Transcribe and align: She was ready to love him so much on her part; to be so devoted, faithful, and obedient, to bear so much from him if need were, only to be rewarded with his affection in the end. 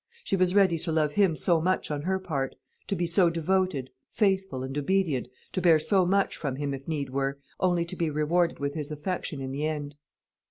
She 0.23 0.35
was 0.35 0.55
ready 0.55 0.79
to 0.79 0.91
love 0.91 1.11
him 1.11 1.35
so 1.35 1.61
much 1.61 1.91
on 1.91 2.01
her 2.01 2.17
part; 2.17 2.55
to 2.87 2.95
be 2.95 3.05
so 3.05 3.29
devoted, 3.29 3.91
faithful, 4.09 4.63
and 4.63 4.75
obedient, 4.75 5.27
to 5.51 5.61
bear 5.61 5.77
so 5.79 6.07
much 6.07 6.35
from 6.37 6.55
him 6.55 6.73
if 6.73 6.87
need 6.87 7.11
were, 7.11 7.37
only 7.59 7.85
to 7.85 7.95
be 7.95 8.09
rewarded 8.09 8.57
with 8.57 8.73
his 8.73 8.89
affection 8.91 9.41
in 9.41 9.51
the 9.51 9.67
end. 9.67 9.93